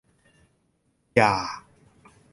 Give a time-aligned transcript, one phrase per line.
[1.15, 1.33] อย่า